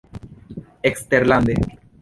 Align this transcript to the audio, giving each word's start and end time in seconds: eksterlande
eksterlande 0.89 1.55